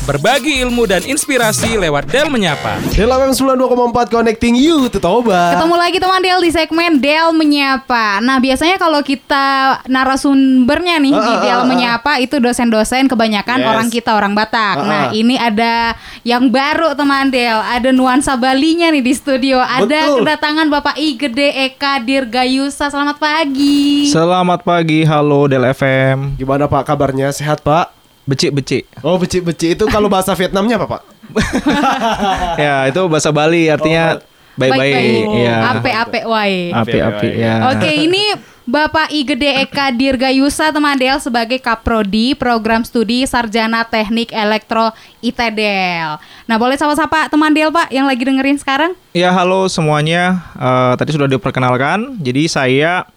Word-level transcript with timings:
Berbagi 0.00 0.64
ilmu 0.64 0.88
dan 0.88 1.04
inspirasi 1.04 1.76
lewat 1.76 2.08
Del 2.08 2.32
Menyapa. 2.32 2.80
Del 2.96 3.04
FM 3.04 3.36
92,4 3.36 4.08
Connecting 4.08 4.56
You 4.56 4.88
to 4.88 4.96
Toba. 4.96 5.52
Ketemu 5.52 5.76
lagi 5.76 5.98
teman 6.00 6.24
Del 6.24 6.40
di 6.40 6.48
segmen 6.48 6.96
Del 6.96 7.28
Menyapa. 7.36 8.16
Nah 8.24 8.40
biasanya 8.40 8.80
kalau 8.80 9.04
kita 9.04 9.76
narasumbernya 9.84 10.96
nih 10.98 11.12
di 11.12 11.20
Ah, 11.20 11.36
ah, 11.36 11.40
Del 11.44 11.52
ah, 11.52 11.60
ah. 11.60 11.68
Menyapa 11.68 12.12
itu 12.16 12.40
dosen-dosen 12.40 13.12
kebanyakan 13.12 13.60
Yes. 13.60 13.68
orang 13.68 13.88
kita 13.92 14.10
orang 14.16 14.32
Batak. 14.32 14.76
Ah, 14.80 14.88
Nah 14.88 15.02
ah. 15.04 15.08
ini 15.12 15.36
ada 15.36 15.92
yang 16.24 16.48
baru 16.48 16.96
teman 16.96 17.28
Del. 17.28 17.60
Ada 17.60 17.92
nuansa 17.92 18.40
Balinya 18.40 18.88
nih 18.88 19.04
di 19.04 19.12
studio. 19.12 19.60
Ada 19.60 20.16
Betul. 20.16 20.24
kedatangan 20.24 20.66
Bapak 20.72 20.96
I 20.96 21.08
Gede 21.12 21.48
Eka 21.68 22.00
Dirgayusa. 22.00 22.88
Selamat 22.88 23.20
pagi. 23.20 24.08
Selamat 24.08 24.64
pagi, 24.64 25.04
halo 25.04 25.44
Del 25.44 25.68
FM. 25.68 26.40
Gimana 26.40 26.64
Pak 26.72 26.88
kabarnya? 26.88 27.36
Sehat 27.36 27.60
Pak? 27.60 27.99
Becik-becik. 28.30 28.86
Oh 29.02 29.18
beci-beci 29.18 29.74
itu 29.74 29.84
kalau 29.90 30.06
bahasa 30.06 30.30
Vietnamnya 30.38 30.78
apa 30.78 30.86
Pak? 30.86 31.02
ya, 32.62 32.86
itu 32.86 33.02
bahasa 33.10 33.34
Bali 33.34 33.66
artinya 33.66 34.22
baik-baik. 34.54 35.24
Ya. 35.42 35.56
Ape-ape 35.74 36.20
wae. 36.30 36.70
Api-api 36.70 37.28
ya. 37.34 37.74
Oke, 37.74 37.90
ini 37.90 38.22
Bapak 38.70 39.10
I 39.10 39.26
Gede 39.26 39.66
Eka 39.66 39.90
Dirgayusa 39.90 40.70
teman 40.70 40.94
Del 40.94 41.18
sebagai 41.18 41.58
Kaprodi 41.58 42.38
Program 42.38 42.86
Studi 42.86 43.26
Sarjana 43.26 43.82
Teknik 43.82 44.30
Elektro 44.30 44.94
ITDEL. 45.18 46.22
Nah, 46.46 46.54
boleh 46.54 46.78
sapa-sapa 46.78 47.26
teman 47.26 47.50
Del 47.50 47.74
Pak 47.74 47.90
yang 47.90 48.06
lagi 48.06 48.22
dengerin 48.22 48.62
sekarang? 48.62 48.94
Ya, 49.10 49.34
halo 49.34 49.66
semuanya. 49.66 50.38
Eh, 50.54 50.94
tadi 50.94 51.10
sudah 51.10 51.26
diperkenalkan. 51.26 52.14
Jadi 52.22 52.46
saya 52.46 53.10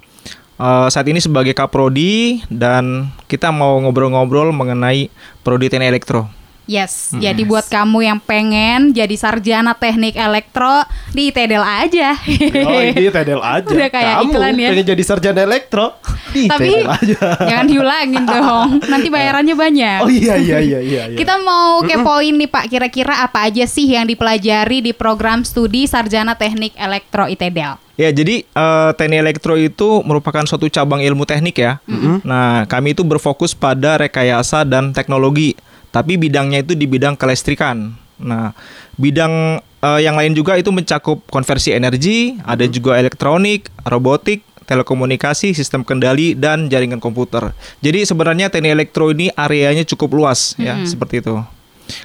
eh, 0.60 0.88
saat 0.92 1.08
ini 1.08 1.18
sebagai 1.24 1.56
Kaprodi 1.56 2.44
dan 2.52 3.10
kita 3.32 3.50
mau 3.50 3.80
ngobrol-ngobrol 3.82 4.54
mengenai 4.54 5.10
Prodi 5.42 5.72
Teknik 5.72 5.90
Elektro. 5.90 6.43
Yes, 6.64 7.12
jadi 7.12 7.44
buat 7.44 7.68
kamu 7.68 8.08
yang 8.08 8.20
pengen 8.24 8.96
jadi 8.96 9.12
sarjana 9.20 9.76
teknik 9.76 10.16
elektro 10.16 10.88
di 11.12 11.28
ITDEL 11.28 11.60
aja. 11.60 12.16
Oh 12.64 12.80
ini 12.80 13.12
Tedel 13.12 13.44
aja. 13.56 13.68
Udah 13.68 13.90
kayak 13.92 14.14
Kamu 14.24 14.32
iklan 14.32 14.54
ya. 14.56 14.70
pengen 14.72 14.88
jadi 14.96 15.04
sarjana 15.04 15.44
elektro? 15.44 15.92
Di 16.32 16.48
Tapi 16.52 16.72
Tedel 16.72 16.88
aja. 16.88 17.20
jangan 17.44 17.66
diulangin 17.68 18.24
dong, 18.24 18.68
nanti 18.88 19.08
bayarannya 19.16 19.56
banyak. 19.60 20.00
Oh 20.00 20.08
iya 20.08 20.40
iya 20.40 20.64
iya 20.64 20.80
iya. 20.80 21.04
iya. 21.12 21.18
Kita 21.20 21.36
mau 21.44 21.84
kepoin 21.84 22.32
nih 22.32 22.48
Pak, 22.48 22.66
kira-kira 22.72 23.20
apa 23.20 23.52
aja 23.52 23.68
sih 23.68 23.92
yang 23.92 24.08
dipelajari 24.08 24.80
di 24.80 24.96
program 24.96 25.44
studi 25.44 25.84
Sarjana 25.84 26.40
Teknik 26.40 26.80
Elektro 26.80 27.28
ITDEL? 27.28 27.76
Ya, 27.94 28.10
jadi 28.10 28.42
eh, 28.42 28.90
teknik 28.98 29.20
elektro 29.22 29.54
itu 29.54 30.02
merupakan 30.02 30.42
suatu 30.48 30.66
cabang 30.66 30.98
ilmu 30.98 31.30
teknik 31.30 31.60
ya. 31.60 31.78
Nah, 32.26 32.66
kami 32.66 32.98
itu 32.98 33.06
berfokus 33.06 33.54
pada 33.54 34.02
rekayasa 34.02 34.66
dan 34.66 34.90
teknologi, 34.90 35.54
tapi 35.94 36.18
bidangnya 36.18 36.66
itu 36.66 36.74
di 36.74 36.90
bidang 36.90 37.14
kelistrikan. 37.14 37.94
Nah, 38.18 38.58
bidang 38.98 39.62
eh, 39.62 40.00
yang 40.02 40.18
lain 40.18 40.34
juga 40.34 40.58
itu 40.58 40.74
mencakup 40.74 41.22
konversi 41.30 41.70
energi, 41.70 42.42
ada 42.42 42.66
juga 42.66 42.98
elektronik, 42.98 43.70
robotik, 43.86 44.42
telekomunikasi, 44.66 45.54
sistem 45.54 45.86
kendali 45.86 46.34
dan 46.34 46.66
jaringan 46.72 46.98
komputer. 46.98 47.54
Jadi 47.86 48.10
sebenarnya 48.10 48.50
teknik 48.50 48.74
elektro 48.74 49.14
ini 49.14 49.30
areanya 49.38 49.86
cukup 49.86 50.18
luas 50.18 50.58
ya, 50.58 50.82
seperti 50.82 51.22
itu. 51.22 51.38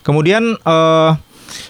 Kemudian 0.04 0.58
eh, 0.60 1.10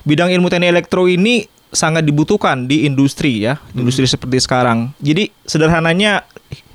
bidang 0.03 0.35
ilmu 0.35 0.51
teknik 0.51 0.75
elektro 0.75 1.07
ini 1.07 1.47
sangat 1.69 2.03
dibutuhkan 2.03 2.65
di 2.65 2.89
industri 2.89 3.45
ya, 3.45 3.61
industri 3.77 4.09
seperti 4.09 4.43
sekarang. 4.43 4.91
Jadi 4.99 5.31
sederhananya 5.47 6.27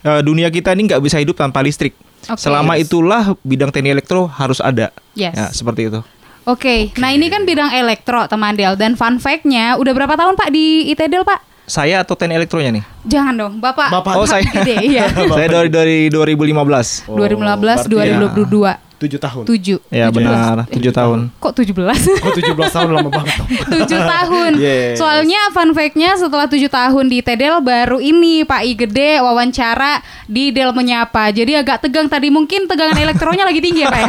eh, 0.08 0.21
dunia 0.23 0.47
kita 0.53 0.71
ini 0.71 0.88
nggak 0.88 1.03
bisa 1.03 1.19
hidup 1.19 1.36
tanpa 1.36 1.59
listrik. 1.66 1.97
Oke. 2.30 2.40
Selama 2.40 2.80
itulah 2.80 3.36
bidang 3.44 3.74
teknik 3.74 4.00
elektro 4.00 4.32
harus 4.32 4.64
ada. 4.64 4.92
Yes. 5.18 5.36
Ya, 5.36 5.48
seperti 5.52 5.92
itu. 5.92 6.00
Oke, 6.44 6.92
nah 7.00 7.16
ini 7.16 7.32
kan 7.32 7.48
bidang 7.48 7.72
elektro 7.72 8.28
teman 8.28 8.60
Del 8.60 8.76
dan 8.76 9.00
fun 9.00 9.16
fact-nya 9.16 9.80
udah 9.80 9.92
berapa 9.96 10.12
tahun 10.20 10.36
Pak 10.36 10.52
di 10.52 10.92
ITDEL 10.92 11.24
Pak? 11.24 11.40
Saya 11.64 12.04
atau 12.04 12.20
teknik 12.20 12.44
elektronya 12.44 12.76
nih? 12.76 12.84
Jangan 13.08 13.34
dong, 13.40 13.54
Bapak. 13.64 13.88
Bapak. 13.88 14.20
Oh, 14.20 14.28
saya. 14.28 14.44
Gede, 14.44 14.83
iya. 14.83 15.08
saya 15.39 15.48
dari 15.48 15.72
dari 15.72 15.98
2015. 16.12 17.08
Oh, 17.08 17.16
2015, 17.16 17.88
berarti 17.88 17.88
2022, 17.88 18.92
Tujuh 19.03 19.19
tahun. 19.19 19.43
7. 19.43 19.83
Ya, 19.91 20.08
benar, 20.08 20.64
7 20.71 20.80
tahun. 20.95 21.19
Kok 21.43 21.53
17? 21.59 22.23
Oh 22.23 22.31
17 22.31 22.75
tahun 22.75 22.89
lama 22.95 23.09
banget. 23.11 23.36
7 23.67 23.83
tahun. 24.15 24.52
Yes. 24.55 24.95
Soalnya 24.95 25.52
fun 25.52 25.75
fact-nya 25.75 26.15
setelah 26.15 26.47
7 26.47 26.64
tahun 26.71 27.05
di 27.11 27.19
TEDEL 27.19 27.59
baru 27.59 27.99
ini 27.99 28.47
Pak 28.47 28.61
I 28.64 28.73
Gede 28.80 29.19
wawancara 29.19 29.99
di 30.25 30.55
Del 30.55 30.71
Menyapa. 30.71 31.30
Jadi 31.36 31.59
agak 31.59 31.83
tegang 31.83 32.08
tadi 32.08 32.31
mungkin 32.31 32.65
tegangan 32.65 32.95
elektronya 32.95 33.43
lagi 33.43 33.59
tinggi 33.59 33.83
ya 33.83 33.89
Pak? 33.91 34.02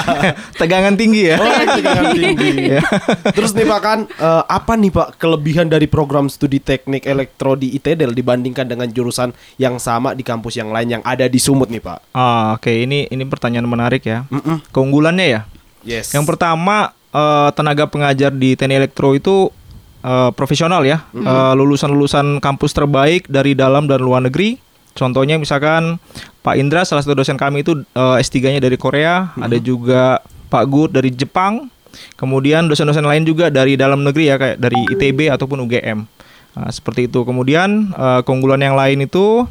Tegangan 0.60 0.94
tinggi 0.96 1.22
ya. 1.28 1.36
Oh, 1.36 1.52
tegangan 1.76 2.16
tinggi. 2.16 2.52
Terus 3.36 3.52
nih 3.52 3.66
Pak 3.68 3.80
kan 3.80 3.98
eh, 4.08 4.42
apa 4.48 4.72
nih 4.76 4.90
Pak 4.92 5.20
kelebihan 5.20 5.68
dari 5.68 5.84
program 5.84 6.32
studi 6.32 6.62
teknik 6.62 7.04
elektro 7.04 7.54
di 7.58 7.76
ITDL 7.76 8.16
dibandingkan 8.16 8.64
dengan 8.64 8.88
jurusan 8.88 9.36
yang 9.60 9.76
sama 9.76 10.16
di 10.16 10.24
kampus 10.24 10.56
yang 10.56 10.72
lain 10.72 10.98
yang 10.98 11.02
ada 11.04 11.26
di 11.28 11.36
Sumut 11.36 11.68
nih 11.68 11.82
Pak? 11.82 12.14
Ah, 12.14 12.56
oke, 12.56 12.70
ini 12.70 13.10
ini 13.10 13.22
pertanyaan 13.26 13.66
menarik 13.66 14.06
ya. 14.06 14.24
Mm-mm. 14.30 14.62
Keunggulannya 14.70 15.26
ya. 15.26 15.40
Yes. 15.82 16.14
Yang 16.14 16.34
pertama 16.34 16.94
eh, 17.10 17.48
tenaga 17.54 17.90
pengajar 17.90 18.30
di 18.30 18.54
teknik 18.54 18.86
elektro 18.86 19.12
itu 19.12 19.50
eh, 20.00 20.30
profesional 20.32 20.86
ya, 20.86 21.04
Eh, 21.12 21.52
lulusan-lulusan 21.58 22.38
kampus 22.40 22.72
terbaik 22.72 23.26
dari 23.26 23.52
dalam 23.52 23.90
dan 23.90 24.00
luar 24.00 24.24
negeri. 24.24 24.56
Contohnya 24.90 25.38
misalkan 25.38 26.02
Pak 26.42 26.58
Indra 26.58 26.82
salah 26.82 27.00
satu 27.04 27.14
dosen 27.14 27.38
kami 27.38 27.62
itu 27.62 27.78
eh, 27.94 28.16
S3-nya 28.22 28.60
dari 28.60 28.74
Korea, 28.74 29.30
ada 29.36 29.56
juga 29.60 30.18
Pak 30.50 30.64
Gut 30.66 30.90
dari 30.90 31.10
Jepang. 31.10 31.70
Kemudian 32.14 32.70
dosen-dosen 32.70 33.02
lain 33.02 33.26
juga 33.26 33.50
dari 33.50 33.74
dalam 33.74 34.06
negeri 34.06 34.30
ya 34.30 34.36
kayak 34.38 34.56
dari 34.62 34.78
ITB 34.94 35.26
ataupun 35.26 35.66
UGM. 35.66 36.06
Nah, 36.50 36.70
seperti 36.70 37.06
itu. 37.10 37.22
Kemudian 37.22 37.90
eh, 37.94 38.20
keunggulan 38.22 38.62
yang 38.62 38.78
lain 38.78 39.06
itu 39.06 39.46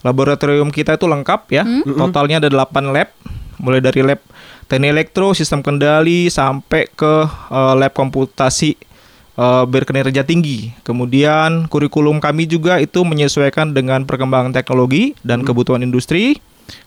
laboratorium 0.00 0.68
kita 0.70 0.94
itu 0.96 1.04
lengkap 1.04 1.40
ya. 1.50 1.64
Totalnya 1.84 2.38
ada 2.38 2.48
8 2.48 2.92
lab, 2.94 3.08
mulai 3.58 3.82
dari 3.82 4.00
lab 4.02 4.18
teknik 4.66 4.90
elektro, 4.94 5.32
sistem 5.32 5.62
kendali 5.62 6.28
sampai 6.28 6.86
ke 6.88 7.14
eh, 7.28 7.74
lab 7.76 7.92
komputasi 7.92 8.74
eh, 9.34 9.64
berkinerja 9.66 10.22
tinggi. 10.22 10.72
Kemudian 10.82 11.66
kurikulum 11.66 12.18
kami 12.18 12.46
juga 12.46 12.78
itu 12.78 13.02
menyesuaikan 13.02 13.72
dengan 13.72 14.04
perkembangan 14.04 14.52
teknologi 14.52 15.14
dan 15.22 15.42
kebutuhan 15.42 15.82
industri. 15.82 16.38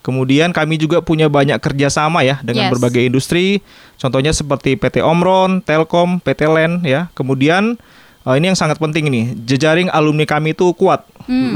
Kemudian 0.05 0.53
kami 0.53 0.77
juga 0.77 1.01
punya 1.01 1.25
banyak 1.25 1.57
kerjasama 1.57 2.21
ya 2.21 2.37
dengan 2.45 2.69
Yes. 2.69 2.71
berbagai 2.77 3.01
industri. 3.01 3.65
Contohnya 3.97 4.29
seperti 4.29 4.77
PT 4.77 5.01
Omron, 5.01 5.65
Telkom, 5.65 6.21
PT 6.21 6.45
Len 6.45 6.85
ya. 6.85 7.09
Kemudian 7.17 7.81
eh, 8.21 8.35
ini 8.37 8.53
yang 8.53 8.59
sangat 8.59 8.77
penting 8.77 9.09
ini, 9.09 9.33
jejaring 9.41 9.89
alumni 9.89 10.29
kami 10.29 10.53
itu 10.53 10.69
kuat 10.77 11.09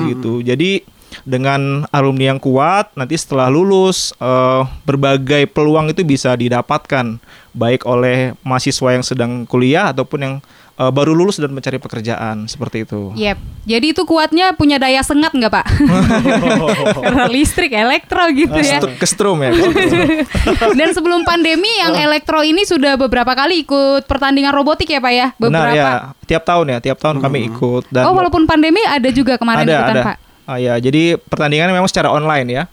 gitu. 0.10 0.42
Jadi 0.42 0.82
dengan 1.24 1.88
alumni 1.94 2.36
yang 2.36 2.42
kuat, 2.42 2.92
nanti 2.98 3.16
setelah 3.16 3.48
lulus 3.48 4.12
eh, 4.20 4.62
berbagai 4.84 5.48
peluang 5.48 5.94
itu 5.94 6.04
bisa 6.04 6.36
didapatkan 6.36 7.22
baik 7.56 7.88
oleh 7.88 8.36
mahasiswa 8.44 8.90
yang 8.92 9.04
sedang 9.06 9.48
kuliah 9.48 9.96
ataupun 9.96 10.20
yang 10.20 10.36
eh, 10.76 10.92
baru 10.92 11.16
lulus 11.16 11.40
dan 11.40 11.56
mencari 11.56 11.80
pekerjaan 11.80 12.52
seperti 12.52 12.84
itu. 12.84 13.16
Yep. 13.16 13.38
Jadi 13.66 13.86
itu 13.96 14.04
kuatnya 14.04 14.52
punya 14.54 14.76
daya 14.76 15.00
sengat 15.02 15.32
nggak 15.32 15.50
Pak? 15.50 15.66
Karena 17.06 17.26
listrik, 17.32 17.72
elektro 17.72 18.28
gitu 18.36 18.60
ya. 18.60 18.84
Stru- 18.84 18.98
Kestrum 19.00 19.40
ya. 19.40 19.56
Dan 20.80 20.92
sebelum 20.92 21.24
pandemi 21.24 21.72
yang 21.80 21.96
elektro 21.96 22.44
ini 22.44 22.68
sudah 22.68 23.00
beberapa 23.00 23.34
kali 23.34 23.64
ikut 23.64 24.06
pertandingan 24.06 24.52
robotik 24.54 24.92
ya 24.92 25.00
Pak 25.00 25.14
ya? 25.16 25.28
Benar 25.40 25.72
Beberapa. 25.72 25.80
ya. 25.80 25.92
Tiap 26.26 26.44
tahun 26.44 26.66
ya, 26.76 26.78
tiap 26.82 26.98
tahun 27.00 27.18
kami 27.22 27.40
ikut 27.54 27.84
dan 27.94 28.10
oh 28.10 28.14
walaupun 28.18 28.50
pandemi 28.50 28.82
ada 28.82 29.10
juga 29.14 29.38
kemarin 29.38 29.66
ada 29.66 29.74
ikutan 29.78 29.96
ada. 29.96 30.04
Pak. 30.12 30.18
Ah, 30.46 30.56
ya, 30.56 30.78
jadi 30.78 31.18
pertandingan 31.18 31.70
memang 31.70 31.86
secara 31.86 32.08
online 32.08 32.48
ya. 32.48 32.64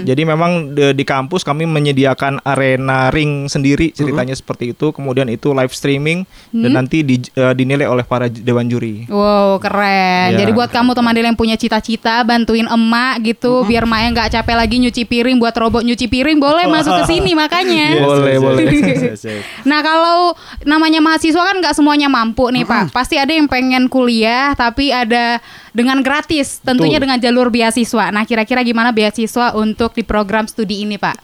Jadi 0.00 0.22
memang 0.24 0.72
di, 0.72 0.92
di 0.92 1.04
kampus 1.04 1.44
kami 1.44 1.64
menyediakan 1.64 2.40
arena 2.42 3.08
ring 3.08 3.44
sendiri 3.46 3.92
ceritanya 3.92 4.32
seperti 4.32 4.72
itu. 4.72 4.90
Kemudian 4.90 5.28
itu 5.28 5.52
live 5.52 5.68
streaming 5.70 6.24
dan 6.50 6.70
nanti 6.74 7.00
di- 7.00 7.28
eh, 7.28 7.52
dinilai 7.52 7.84
oleh 7.84 8.02
para 8.02 8.26
dewan 8.26 8.64
juri. 8.64 9.04
Wow 9.06 9.60
keren. 9.60 10.32
Ya. 10.32 10.40
Jadi 10.40 10.50
buat 10.50 10.68
kamu 10.68 10.92
teman 10.92 11.12
Del 11.12 11.26
yang 11.26 11.36
punya 11.36 11.54
cita-cita 11.54 12.22
bantuin 12.22 12.64
emak 12.64 13.20
gitu 13.22 13.60
biar 13.62 13.84
emaknya 13.84 14.08
nggak 14.14 14.30
capek 14.32 14.56
lagi 14.56 14.76
nyuci 14.78 15.02
piring 15.04 15.36
buat 15.36 15.52
robot 15.52 15.82
nyuci 15.82 16.06
piring 16.06 16.38
boleh 16.38 16.64
masuk 16.74 16.96
ke 16.96 17.04
sini 17.10 17.36
makanya. 17.36 17.86
Yes, 17.92 18.02
Boleh, 18.02 18.32
yes, 18.32 18.40
boleh. 18.40 18.64
yes, 18.64 19.00
yes, 19.10 19.20
yes. 19.22 19.42
Nah 19.62 19.80
kalau 19.80 20.32
namanya 20.62 20.98
mahasiswa 20.98 21.42
kan 21.42 21.60
nggak 21.60 21.76
semuanya 21.76 22.08
mampu 22.08 22.48
nih 22.48 22.64
Pak. 22.64 22.88
Pasti 22.88 23.14
ada 23.14 23.30
yang 23.30 23.44
pengen 23.44 23.86
kuliah 23.86 24.54
tapi 24.54 24.88
ada 24.88 25.44
dengan 25.78 26.02
gratis, 26.02 26.58
tentunya 26.58 26.98
Betul. 26.98 27.06
dengan 27.06 27.18
jalur 27.22 27.46
beasiswa. 27.54 28.10
Nah 28.10 28.26
kira-kira 28.26 28.66
gimana 28.66 28.90
beasiswa 28.90 29.54
untuk 29.54 29.94
di 29.94 30.02
program 30.02 30.50
studi 30.50 30.82
ini 30.82 30.98
Pak? 30.98 31.16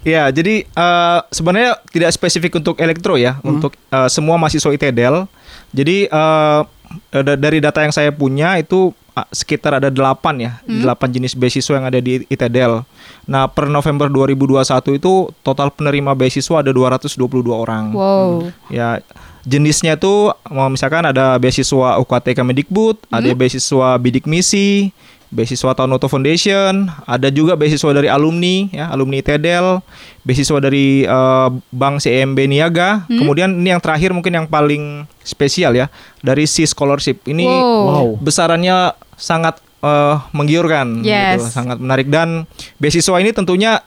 Ya, 0.00 0.32
jadi 0.32 0.64
eh, 0.64 1.20
sebenarnya 1.28 1.76
tidak 1.92 2.16
spesifik 2.16 2.56
untuk 2.56 2.80
elektro 2.80 3.20
ya, 3.20 3.36
untuk 3.44 3.76
eh, 3.76 4.08
semua 4.08 4.40
mahasiswa 4.40 4.72
ITDL. 4.72 5.28
Jadi 5.76 6.08
eh, 6.08 6.60
da- 7.12 7.38
dari 7.38 7.60
data 7.60 7.84
yang 7.84 7.92
saya 7.92 8.08
punya 8.10 8.56
itu 8.56 8.96
ah, 9.12 9.28
sekitar 9.28 9.76
ada 9.76 9.92
delapan 9.92 10.34
ya, 10.40 10.52
delapan 10.64 11.08
jenis 11.12 11.36
beasiswa 11.36 11.76
yang 11.76 11.86
ada 11.86 12.00
di 12.00 12.24
ITDL. 12.26 12.82
Nah, 13.28 13.46
per 13.46 13.68
November 13.68 14.08
2021 14.10 14.98
itu 14.98 15.28
total 15.44 15.70
penerima 15.70 16.16
beasiswa 16.16 16.64
ada 16.64 16.72
222 16.72 17.20
orang. 17.52 17.92
Wow. 17.94 18.48
Ya, 18.72 18.98
jenisnya 19.42 19.96
tuh 19.96 20.34
mau 20.48 20.68
misalkan 20.68 21.04
ada 21.04 21.36
beasiswa 21.36 21.96
UKT 21.98 22.34
Kemendikbud, 22.34 22.96
ada 23.08 23.30
beasiswa 23.32 23.96
Bidik 23.96 24.24
Misi, 24.24 24.92
beasiswa 25.30 25.70
Taunoto 25.72 26.10
Foundation, 26.10 26.90
ada 27.06 27.30
juga 27.30 27.54
beasiswa 27.54 27.94
dari 27.94 28.10
alumni 28.10 28.66
ya, 28.68 28.90
alumni 28.90 29.22
TEDEL, 29.22 29.78
beasiswa 30.22 30.58
dari 30.58 31.06
eh, 31.06 31.48
Bank 31.70 32.02
CMB 32.02 32.38
Niaga. 32.50 33.06
Kemudian 33.06 33.54
ini 33.54 33.70
yang 33.70 33.80
terakhir 33.80 34.10
mungkin 34.10 34.34
yang 34.34 34.46
paling 34.50 35.06
spesial 35.22 35.72
ya, 35.72 35.86
dari 36.20 36.44
C 36.44 36.66
Scholarship. 36.66 37.22
Ini 37.24 37.46
Wow. 37.46 38.18
besarannya 38.18 38.92
sangat 39.14 39.62
eh, 39.80 40.16
menggiurkan 40.34 41.00
Yes. 41.00 41.40
gitu, 41.40 41.62
sangat 41.62 41.78
menarik 41.80 42.10
dan 42.10 42.44
beasiswa 42.76 43.16
ini 43.16 43.32
tentunya 43.32 43.80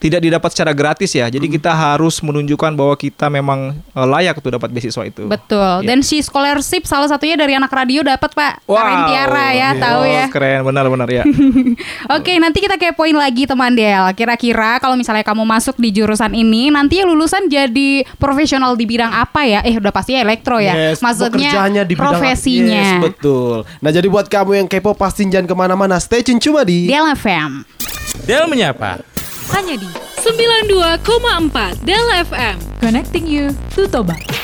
tidak 0.00 0.24
didapat 0.24 0.48
secara 0.50 0.72
gratis 0.72 1.12
ya. 1.12 1.28
Jadi 1.28 1.46
kita 1.46 1.68
harus 1.70 2.24
menunjukkan 2.24 2.72
bahwa 2.72 2.96
kita 2.96 3.28
memang 3.28 3.76
eh, 3.76 4.06
layak 4.08 4.40
untuk 4.40 4.56
dapat 4.56 4.72
beasiswa 4.72 5.04
itu. 5.04 5.28
Betul. 5.28 5.84
Ya. 5.84 5.92
Dan 5.92 6.00
si 6.00 6.24
scholarship 6.24 6.88
salah 6.88 7.04
satunya 7.06 7.36
dari 7.36 7.52
anak 7.52 7.68
radio 7.68 8.00
dapat 8.00 8.32
Pak. 8.32 8.64
Karen 8.64 9.00
Tiara 9.06 9.46
ya, 9.52 9.68
tahu 9.76 9.98
Oh, 10.00 10.08
ya. 10.08 10.24
Keren, 10.32 10.64
benar-benar 10.64 11.04
ya. 11.12 11.28
Oke, 12.16 12.32
nanti 12.40 12.64
kita 12.64 12.80
kepoin 12.80 13.12
lagi 13.12 13.44
teman 13.44 13.76
Del. 13.76 14.08
Kira-kira 14.16 14.80
kalau 14.80 14.96
misalnya 14.96 15.20
kamu 15.20 15.44
masuk 15.44 15.76
di 15.76 15.92
jurusan 15.92 16.32
ini, 16.32 16.72
nanti 16.72 17.04
lulusan 17.04 17.52
jadi 17.52 18.08
profesional 18.16 18.72
di 18.80 18.88
bidang 18.88 19.12
apa 19.12 19.44
ya? 19.44 19.60
Eh, 19.60 19.76
udah 19.76 19.92
pasti 19.92 20.16
elektro 20.16 20.56
ya. 20.56 20.96
Yes, 20.96 21.04
Maksudnya 21.04 21.52
bekerjanya 21.52 21.82
di 21.84 21.92
bidang 21.92 22.00
profesinya. 22.16 22.80
Yes, 22.96 23.04
betul. 23.04 23.68
Nah, 23.84 23.90
jadi 23.92 24.08
buat 24.08 24.32
kamu 24.32 24.64
yang 24.64 24.68
kepo 24.72 24.96
pasti 24.96 25.28
jangan 25.28 25.44
ke 25.44 25.52
mana-mana. 25.52 26.00
Stay 26.00 26.24
tune 26.24 26.40
cuma 26.40 26.64
di 26.64 26.88
Del 26.88 27.04
FM. 27.12 27.68
Del 28.24 28.48
menyapa. 28.48 29.04
Hanya 29.50 29.74
di 29.76 29.88
92,4 30.20 31.82
Del 31.82 32.06
FM. 32.24 32.56
Connecting 32.80 33.26
you 33.26 33.50
to 33.74 33.88
Toba. 33.90 34.39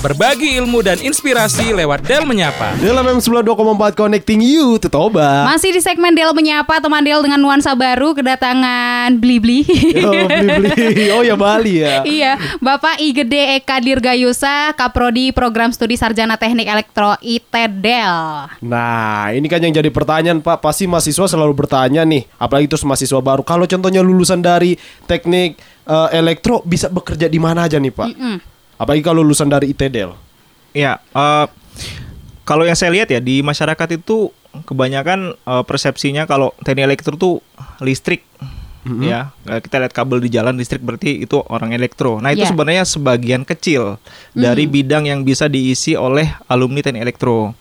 Berbagi 0.00 0.56
ilmu 0.56 0.80
dan 0.80 0.96
inspirasi 0.96 1.76
lewat 1.76 2.08
Del 2.08 2.24
menyapa. 2.24 2.72
dalam 2.80 3.20
M92,4 3.20 3.52
Connecting 3.92 4.40
You 4.40 4.80
to 4.80 4.88
Toba. 4.88 5.44
Masih 5.44 5.76
di 5.76 5.84
segmen 5.84 6.16
Del 6.16 6.32
menyapa 6.32 6.80
teman 6.80 7.04
Del 7.04 7.20
dengan 7.20 7.36
nuansa 7.36 7.76
baru 7.76 8.16
kedatangan 8.16 9.20
Blibli. 9.20 9.60
Oh, 10.00 10.24
beli-beli. 10.24 11.12
Oh 11.12 11.20
ya 11.20 11.36
Bali 11.36 11.84
ya. 11.84 12.00
iya, 12.08 12.40
Bapak 12.64 12.96
I 12.96 13.12
Gede 13.12 13.60
Eka 13.60 13.76
Dirgayusa, 13.76 14.72
Kaprodi 14.72 15.36
Program 15.36 15.68
Studi 15.68 16.00
Sarjana 16.00 16.40
Teknik 16.40 16.64
Elektro 16.64 17.20
ITDEL. 17.20 18.56
Nah, 18.64 19.36
ini 19.36 19.52
kan 19.52 19.60
yang 19.60 19.76
jadi 19.76 19.92
pertanyaan 19.92 20.40
Pak. 20.40 20.64
Pasti 20.64 20.88
mahasiswa 20.88 21.28
selalu 21.28 21.52
bertanya 21.52 22.08
nih, 22.08 22.24
apalagi 22.40 22.72
terus 22.72 22.88
mahasiswa 22.88 23.20
baru. 23.20 23.44
Kalau 23.44 23.68
contohnya 23.68 24.00
lulusan 24.00 24.40
dari 24.40 24.80
teknik 25.04 25.60
eh, 25.84 26.08
elektro 26.16 26.64
bisa 26.64 26.88
bekerja 26.88 27.28
di 27.28 27.36
mana 27.36 27.68
aja 27.68 27.76
nih 27.76 27.92
Pak? 27.92 28.08
Apalagi 28.80 29.04
kalau 29.04 29.20
lulusan 29.20 29.46
dari 29.46 29.70
ITDL. 29.70 30.16
Ya, 30.72 30.96
eh, 31.04 31.46
kalau 32.42 32.64
yang 32.64 32.74
saya 32.74 32.90
lihat 32.90 33.12
ya 33.12 33.20
di 33.20 33.44
masyarakat 33.44 34.00
itu 34.00 34.32
kebanyakan 34.64 35.36
eh, 35.36 35.62
persepsinya 35.62 36.24
kalau 36.24 36.56
teknik 36.64 36.88
elektro 36.88 37.14
tuh 37.14 37.34
listrik. 37.78 38.24
Ya, 38.80 39.36
Eh, 39.44 39.60
kita 39.60 39.76
lihat 39.76 39.92
kabel 39.92 40.24
di 40.24 40.32
jalan 40.32 40.56
listrik 40.56 40.80
berarti 40.80 41.20
itu 41.20 41.36
orang 41.52 41.76
elektro. 41.76 42.16
Nah, 42.16 42.32
itu 42.32 42.42
Ya. 42.42 42.50
sebenarnya 42.50 42.88
sebagian 42.88 43.44
kecil 43.44 44.00
dari 44.32 44.64
bidang 44.64 45.04
yang 45.04 45.20
bisa 45.20 45.46
diisi 45.46 45.92
oleh 45.92 46.32
alumni 46.48 46.80
teknik 46.80 47.04
elektro. 47.04 47.52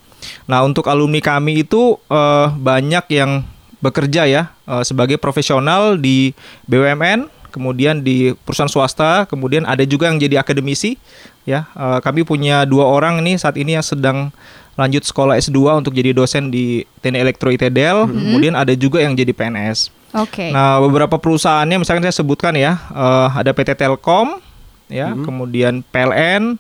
Nah, 0.48 0.64
untuk 0.64 0.88
alumni 0.88 1.20
kami 1.20 1.68
itu 1.68 2.00
eh, 2.08 2.48
banyak 2.50 3.06
yang 3.12 3.44
bekerja 3.80 4.32
ya 4.32 4.56
eh, 4.64 4.84
sebagai 4.88 5.20
profesional 5.20 6.00
di 6.00 6.32
BUMN, 6.66 7.28
kemudian 7.50 8.02
di 8.06 8.32
perusahaan 8.46 8.72
swasta, 8.72 9.26
kemudian 9.26 9.66
ada 9.66 9.84
juga 9.84 10.08
yang 10.08 10.22
jadi 10.22 10.40
akademisi 10.42 10.96
ya. 11.44 11.68
Eh, 11.74 12.00
kami 12.02 12.24
punya 12.24 12.64
dua 12.64 12.86
orang 12.88 13.20
ini 13.26 13.36
saat 13.36 13.58
ini 13.58 13.76
yang 13.76 13.86
sedang 13.86 14.32
lanjut 14.80 15.04
sekolah 15.04 15.36
S2 15.36 15.84
untuk 15.84 15.92
jadi 15.92 16.16
dosen 16.16 16.48
di 16.48 16.88
Teknik 17.04 17.28
Elektro 17.28 17.52
ITDL, 17.52 18.08
kemudian 18.08 18.56
ada 18.56 18.72
juga 18.80 19.04
yang 19.04 19.12
jadi 19.12 19.36
PNS. 19.36 19.92
Oke. 20.16 20.56
Nah, 20.56 20.80
beberapa 20.80 21.20
perusahaannya 21.20 21.84
misalkan 21.84 22.02
saya 22.08 22.16
sebutkan 22.16 22.56
ya, 22.56 22.80
eh, 22.96 23.28
ada 23.36 23.52
PT 23.52 23.76
Telkom, 23.76 24.40
ya, 24.88 25.12
kemudian 25.12 25.84
PLN, 25.92 26.56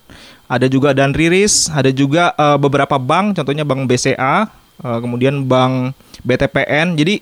ada 0.50 0.66
juga 0.66 0.98
Dan 0.98 1.14
Riris, 1.14 1.70
ada 1.70 1.94
juga 1.94 2.34
eh, 2.34 2.58
beberapa 2.58 2.98
bank, 2.98 3.38
contohnya 3.38 3.64
Bank 3.64 3.86
BCA, 3.86 4.50
eh, 4.82 5.00
kemudian 5.00 5.46
Bank 5.46 5.94
BTPN. 6.26 6.98
Jadi 6.98 7.22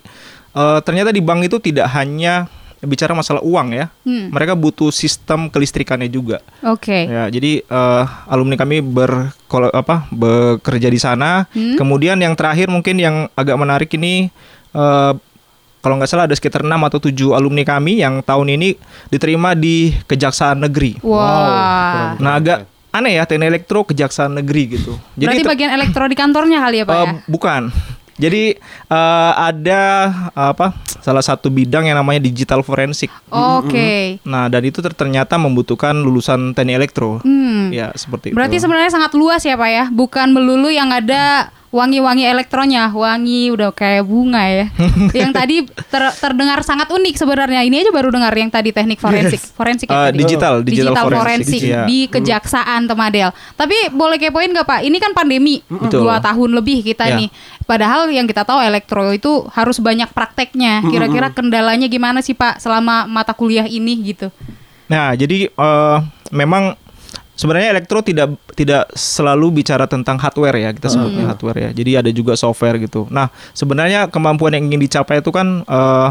eh, 0.56 0.80
ternyata 0.82 1.12
di 1.12 1.22
bank 1.22 1.46
itu 1.46 1.60
tidak 1.60 1.92
hanya 1.94 2.48
bicara 2.80 3.12
masalah 3.12 3.42
uang 3.42 3.74
ya, 3.74 3.90
Hmm. 4.02 4.30
mereka 4.30 4.54
butuh 4.54 4.90
sistem 4.90 5.48
kelistrikannya 5.48 6.06
juga. 6.06 6.46
Oke. 6.62 7.06
Ya, 7.06 7.26
jadi 7.28 7.62
eh, 7.62 8.04
alumni 8.26 8.54
kami 8.54 8.80
ber 8.80 9.34
apa 9.72 10.06
bekerja 10.10 10.88
di 10.88 10.98
sana. 10.98 11.50
Hmm. 11.50 11.74
Kemudian 11.74 12.18
yang 12.18 12.34
terakhir 12.34 12.68
mungkin 12.68 12.98
yang 12.98 13.32
agak 13.34 13.56
menarik 13.56 13.90
ini 13.94 14.30
eh, 14.72 15.14
kalau 15.78 15.96
nggak 15.96 16.10
salah 16.10 16.28
ada 16.28 16.36
sekitar 16.36 16.62
6 16.62 16.74
atau 16.84 17.00
7 17.00 17.14
alumni 17.32 17.64
kami 17.64 18.02
yang 18.02 18.20
tahun 18.20 18.60
ini 18.60 18.76
diterima 19.08 19.56
di 19.56 19.96
Kejaksaan 20.04 20.60
Negeri. 20.60 21.00
Wah. 21.02 22.18
Nah, 22.18 22.34
agak 22.36 22.68
aneh 22.92 23.16
ya 23.16 23.24
teknik 23.24 23.48
elektro 23.48 23.86
Kejaksaan 23.86 24.36
Negeri 24.36 24.76
gitu. 24.76 24.98
Berarti 25.16 25.46
te- 25.46 25.50
bagian 25.50 25.72
elektro 25.72 26.04
di 26.06 26.18
kantornya 26.18 26.60
kali 26.60 26.82
ya, 26.82 26.86
Pak 26.86 26.94
eh, 26.94 27.06
ya? 27.06 27.14
bukan. 27.26 27.62
Jadi 28.18 28.58
eh, 28.90 29.32
ada 29.38 29.82
apa 30.34 30.74
salah 31.00 31.22
satu 31.22 31.48
bidang 31.48 31.88
yang 31.88 31.98
namanya 31.98 32.20
digital 32.20 32.66
forensik. 32.66 33.14
Oke. 33.30 34.18
Nah, 34.26 34.50
dan 34.50 34.62
itu 34.66 34.82
ter- 34.82 34.98
ternyata 34.98 35.38
membutuhkan 35.38 35.94
lulusan 35.96 36.52
teknik 36.58 36.82
elektro. 36.82 37.22
Hmm. 37.22 37.70
Ya, 37.72 37.94
seperti 37.94 38.34
Berarti 38.34 38.58
itu. 38.60 38.66
sebenarnya 38.66 38.92
sangat 38.92 39.12
luas 39.14 39.42
ya 39.46 39.56
Pak 39.56 39.70
ya, 39.70 39.86
bukan 39.94 40.34
melulu 40.34 40.68
yang 40.74 40.90
ada 40.92 41.54
wangi-wangi 41.78 42.26
elektronya, 42.26 42.90
wangi 42.90 43.54
udah 43.54 43.70
kayak 43.70 44.02
bunga 44.02 44.42
ya. 44.44 44.66
yang 45.22 45.30
tadi 45.30 45.62
ter- 45.64 46.16
terdengar 46.18 46.66
sangat 46.66 46.90
unik 46.90 47.14
sebenarnya. 47.14 47.62
Ini 47.62 47.86
aja 47.86 47.92
baru 47.94 48.10
dengar 48.10 48.34
yang 48.34 48.50
tadi 48.50 48.74
teknik 48.74 48.98
forensik, 48.98 49.38
forensik 49.54 49.86
ya 49.86 49.94
Eh, 49.94 50.06
tadi? 50.10 50.18
digital, 50.18 50.54
digital, 50.66 51.06
forensik, 51.06 51.62
Iya. 51.62 51.86
di 51.86 52.10
kejaksaan 52.10 52.90
Temadel. 52.90 53.30
Tapi 53.54 53.94
boleh 53.94 54.18
kepoin 54.18 54.50
nggak 54.50 54.66
Pak? 54.66 54.80
Ini 54.82 54.98
kan 54.98 55.14
pandemi 55.14 55.62
Betul. 55.64 56.10
dua 56.10 56.18
tahun 56.18 56.58
lebih 56.58 56.82
kita 56.82 57.06
Ya. 57.06 57.22
nih. 57.22 57.30
Padahal 57.64 58.10
yang 58.10 58.26
kita 58.26 58.42
tahu 58.42 58.58
elektro 58.58 59.12
itu 59.12 59.46
harus 59.54 59.78
banyak 59.78 60.10
prakteknya. 60.10 60.82
Kira-kira 60.84 61.30
kendalanya 61.30 61.86
gimana 61.86 62.20
sih 62.20 62.34
Pak 62.34 62.58
selama 62.58 63.06
mata 63.06 63.36
kuliah 63.36 63.68
ini 63.68 63.94
gitu? 64.02 64.34
Nah, 64.88 65.14
jadi 65.14 65.52
eh, 65.52 65.98
memang 66.32 66.74
sebenarnya 67.38 67.78
elektro 67.78 68.02
tidak 68.02 68.34
tidak 68.58 68.90
selalu 68.98 69.62
bicara 69.62 69.86
tentang 69.86 70.18
hardware 70.18 70.58
ya, 70.58 70.70
kita 70.74 70.90
sebutnya 70.90 71.30
hardware 71.32 71.70
ya. 71.70 71.72
Jadi 71.72 71.92
ada 71.94 72.10
juga 72.10 72.34
software 72.34 72.82
gitu. 72.82 73.06
Nah, 73.14 73.30
sebenarnya 73.54 74.10
kemampuan 74.10 74.58
yang 74.58 74.68
ingin 74.68 74.82
dicapai 74.90 75.22
itu 75.22 75.30
kan 75.30 75.62
eh, 75.64 76.10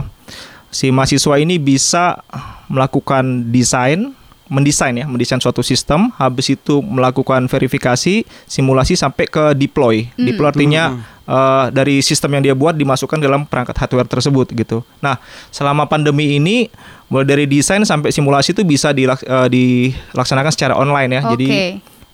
si 0.71 0.95
mahasiswa 0.95 1.35
ini 1.43 1.59
bisa 1.59 2.23
melakukan 2.71 3.51
desain, 3.51 4.15
mendesain 4.47 4.95
ya, 4.95 5.07
mendesain 5.11 5.43
suatu 5.43 5.59
sistem, 5.61 6.15
habis 6.15 6.55
itu 6.55 6.79
melakukan 6.79 7.51
verifikasi, 7.51 8.23
simulasi 8.47 8.95
sampai 8.95 9.27
ke 9.27 9.45
deploy. 9.59 10.07
Deploy 10.15 10.49
artinya 10.55 10.95
eh, 11.27 11.67
dari 11.75 11.99
sistem 11.99 12.39
yang 12.39 12.43
dia 12.47 12.55
buat 12.55 12.79
dimasukkan 12.79 13.19
dalam 13.19 13.43
perangkat 13.47 13.75
hardware 13.75 14.07
tersebut 14.07 14.47
gitu. 14.55 14.87
Nah, 15.03 15.19
selama 15.51 15.91
pandemi 15.91 16.39
ini 16.39 16.71
mulai 17.11 17.27
dari 17.27 17.45
desain 17.51 17.83
sampai 17.83 18.15
simulasi 18.15 18.55
itu 18.55 18.63
bisa 18.63 18.95
dilak- 18.95 19.27
eh, 19.27 19.49
dilaksanakan 19.51 20.53
secara 20.55 20.75
online 20.79 21.19
ya. 21.19 21.23
Jadi 21.35 21.47
Oke. 21.51 21.67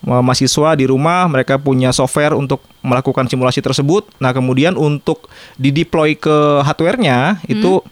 eh, 0.09 0.23
mahasiswa 0.25 0.75
di 0.75 0.89
rumah 0.89 1.29
mereka 1.29 1.61
punya 1.61 1.93
software 1.93 2.33
untuk 2.33 2.65
melakukan 2.81 3.29
simulasi 3.29 3.61
tersebut. 3.61 4.09
Nah, 4.19 4.33
kemudian 4.33 4.75
untuk 4.75 5.29
dideploy 5.61 6.17
ke 6.17 6.65
hardwarenya 6.65 7.45
itu 7.45 7.85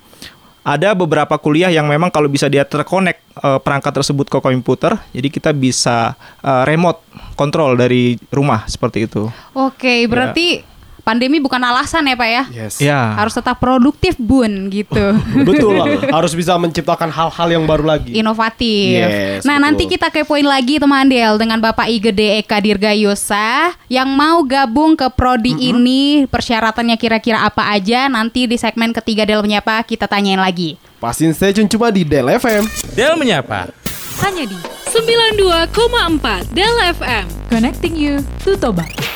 ada 0.61 0.93
beberapa 0.93 1.41
kuliah 1.41 1.73
yang 1.73 1.89
memang 1.89 2.13
kalau 2.13 2.29
bisa 2.29 2.47
dia 2.47 2.69
terkonek 2.69 3.21
eh, 3.41 3.59
perangkat 3.61 4.03
tersebut 4.03 4.27
ke 4.29 4.39
komputer, 4.41 4.97
jadi 5.13 5.29
kita 5.33 5.51
bisa 5.57 6.15
eh, 6.45 6.63
remote 6.69 7.01
control 7.37 7.81
dari 7.81 8.21
rumah 8.29 8.69
seperti 8.69 9.09
itu. 9.09 9.29
Oke, 9.57 10.05
berarti 10.05 10.61
pandemi 11.01 11.41
bukan 11.43 11.59
alasan 11.61 12.07
ya 12.07 12.17
Pak 12.17 12.29
ya? 12.29 12.43
Yes. 12.53 12.75
Ya. 12.81 13.17
Harus 13.17 13.35
tetap 13.35 13.59
produktif 13.59 14.15
bun 14.21 14.69
gitu. 14.71 15.17
Betul 15.49 15.81
lah. 15.81 15.87
Harus 16.13 16.33
bisa 16.37 16.55
menciptakan 16.57 17.11
hal-hal 17.11 17.49
yang 17.51 17.65
baru 17.65 17.85
lagi. 17.85 18.15
Inovatif. 18.17 19.01
Yes, 19.01 19.43
nah 19.43 19.57
betul. 19.59 19.65
nanti 19.67 19.83
kita 19.91 20.09
kepoin 20.13 20.47
lagi 20.47 20.79
teman 20.79 21.09
Del 21.09 21.41
dengan 21.41 21.59
Bapak 21.59 21.89
I 21.91 21.99
Gede 21.99 22.39
Eka 22.41 22.63
Dirgayosa 22.63 23.75
yang 23.91 24.13
mau 24.15 24.45
gabung 24.47 24.95
ke 24.95 25.09
prodi 25.11 25.57
ini 25.59 26.29
persyaratannya 26.29 26.95
kira-kira 26.95 27.43
apa 27.43 27.73
aja 27.73 28.07
nanti 28.07 28.47
di 28.47 28.55
segmen 28.61 28.95
ketiga 28.95 29.27
Del 29.27 29.43
menyapa 29.43 29.83
kita 29.83 30.07
tanyain 30.07 30.39
lagi. 30.39 30.79
Pastiin 31.01 31.33
stay 31.33 31.57
tune 31.57 31.67
cuma 31.67 31.89
di 31.89 32.05
Del 32.05 32.29
FM. 32.29 32.69
Del 32.93 33.17
menyapa. 33.17 33.73
Hanya 34.21 34.45
di 34.45 34.59
92,4 34.93 36.53
Del 36.53 36.77
FM. 36.93 37.25
Connecting 37.49 37.97
you 37.97 38.21
to 38.45 38.53
Toba. 38.61 39.10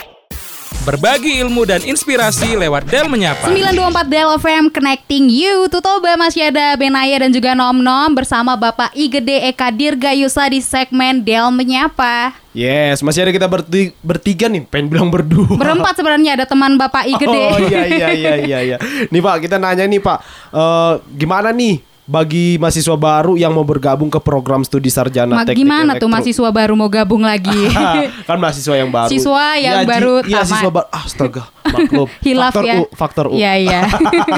Berbagi 0.85 1.41
ilmu 1.41 1.64
dan 1.64 1.81
inspirasi 1.81 2.61
lewat 2.61 2.85
Del 2.85 3.09
Menyapa. 3.09 3.49
924 3.49 4.05
Del 4.05 4.29
FM 4.37 4.64
Connecting 4.69 5.33
You 5.33 5.64
Tutoba 5.67 6.12
masih 6.12 6.53
ada 6.53 6.76
Benaya 6.76 7.25
dan 7.25 7.33
juga 7.33 7.57
Nom 7.57 7.73
Nom 7.73 8.12
Bersama 8.12 8.53
Bapak 8.53 8.93
I 8.93 9.09
Gede 9.09 9.49
Eka 9.49 9.73
Dirgayusa 9.73 10.45
di 10.45 10.61
segmen 10.61 11.25
Del 11.25 11.49
Menyapa 11.49 12.37
Yes, 12.53 13.00
masih 13.00 13.25
ada 13.25 13.33
kita 13.33 13.49
berti- 13.49 13.97
bertiga 13.99 14.47
nih, 14.47 14.62
pengen 14.62 14.87
bilang 14.87 15.09
berdua. 15.11 15.57
Berempat 15.57 15.97
sebenarnya 15.97 16.37
ada 16.37 16.45
teman 16.45 16.76
Bapak 16.76 17.09
I 17.09 17.17
Gede 17.17 17.43
Oh 17.49 17.59
iya 17.59 17.83
iya 17.88 18.09
iya 18.12 18.33
iya 18.37 18.59
iya. 18.62 18.76
Nih 19.09 19.19
Pak, 19.19 19.41
kita 19.41 19.57
nanya 19.57 19.88
nih 19.88 19.99
Pak, 19.99 20.19
eh, 20.53 20.93
gimana 21.17 21.49
nih 21.49 21.81
bagi 22.04 22.56
mahasiswa 22.56 22.92
baru 22.94 23.32
yang 23.32 23.49
mau 23.49 23.62
bergabung 23.62 24.06
ke 24.06 24.18
program 24.18 24.61
studi 24.61 24.88
sarjana 24.88 25.34
Ma- 25.34 25.42
teknik 25.42 25.56
Gimana 25.58 25.80
tuh 25.92 26.04
elektro? 26.04 26.12
mahasiswa 26.12 26.49
baru 26.50 26.73
mau 26.75 26.87
gabung 26.87 27.20
lagi 27.20 27.61
kan 28.28 28.37
mahasiswa 28.37 28.75
yang 28.75 28.88
baru. 28.88 29.08
Siswa 29.08 29.44
yang 29.56 29.78
Ji- 29.78 29.88
baru 29.88 30.14
Iya, 30.20 30.37
tamat. 30.38 30.50
siswa 30.50 30.70
baru. 30.70 30.88
Astaga, 30.90 31.42
maklum. 31.64 32.08
Hilaf 32.26 32.52
faktor 32.52 32.62
ya 32.62 32.75
U, 32.75 32.82
faktor 32.90 33.25
U. 33.26 33.32
Iya 33.32 33.52
iya 33.56 33.80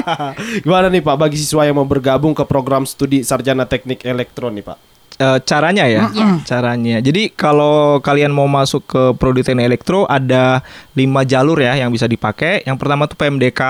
Gimana 0.63 0.87
nih 0.87 1.01
Pak 1.01 1.15
bagi 1.17 1.35
siswa 1.35 1.61
yang 1.61 1.75
mau 1.75 1.83
bergabung 1.83 2.31
ke 2.31 2.43
program 2.43 2.83
studi 2.83 3.21
sarjana 3.21 3.63
teknik 3.63 4.01
elektro 4.01 4.47
nih 4.47 4.63
Pak? 4.63 4.77
Eh, 5.17 5.39
caranya 5.43 5.89
ya, 5.89 6.13
caranya. 6.45 7.01
Jadi 7.01 7.33
kalau 7.33 7.97
kalian 7.97 8.29
mau 8.29 8.45
masuk 8.45 8.85
ke 8.85 9.01
prodi 9.13 9.41
teknik 9.41 9.65
elektro 9.65 10.05
ada 10.05 10.61
lima 10.93 11.25
jalur 11.25 11.57
ya 11.57 11.73
yang 11.73 11.89
bisa 11.89 12.05
dipakai. 12.05 12.61
Yang 12.61 12.77
pertama 12.77 13.09
tuh 13.09 13.17
PMDK. 13.17 13.61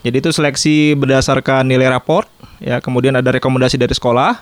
Jadi 0.00 0.16
itu 0.16 0.30
seleksi 0.30 0.94
berdasarkan 0.94 1.66
nilai 1.66 1.90
raport. 1.90 2.30
Ya, 2.58 2.78
kemudian 2.78 3.10
ada 3.12 3.26
rekomendasi 3.28 3.74
dari 3.74 3.90
sekolah. 3.90 4.38